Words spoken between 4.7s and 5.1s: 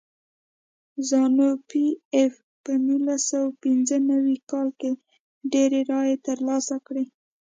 کې